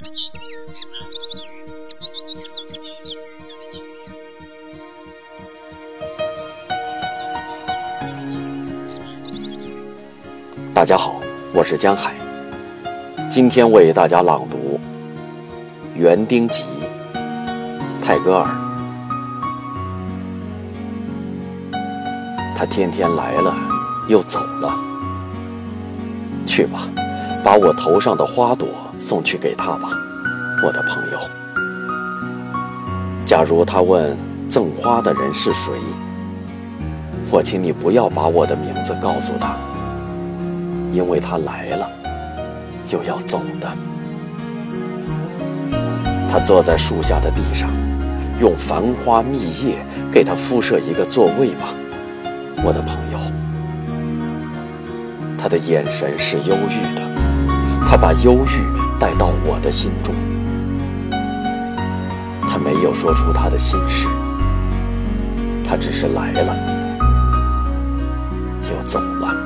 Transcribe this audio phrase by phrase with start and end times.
[0.00, 0.06] 大
[10.86, 11.20] 家好，
[11.52, 12.14] 我是江海，
[13.28, 14.80] 今天为大家朗读
[15.98, 16.64] 《园丁集》
[18.02, 18.48] 泰戈尔。
[22.56, 23.54] 他天天来了，
[24.08, 24.74] 又走了。
[26.46, 26.88] 去吧，
[27.42, 28.68] 把我头上的花朵
[28.98, 29.88] 送去给他吧，
[30.62, 31.18] 我的朋友。
[33.24, 34.16] 假如他问
[34.48, 35.72] 赠花的人是谁，
[37.30, 39.56] 我请你不要把我的名字告诉他。
[40.92, 41.88] 因为他来了，
[42.90, 43.68] 又要走的。
[46.28, 47.70] 他坐在树下的地上，
[48.40, 49.76] 用繁花密叶
[50.12, 51.68] 给他铺设一个座位吧，
[52.64, 53.18] 我的朋友。
[55.38, 57.02] 他的眼神是忧郁的，
[57.90, 58.64] 他把忧郁
[59.00, 60.14] 带到我的心中。
[62.48, 64.06] 他没有说出他的心事，
[65.64, 66.54] 他只是来了，
[68.70, 69.39] 又走了。